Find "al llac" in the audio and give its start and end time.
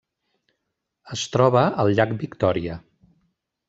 1.85-2.19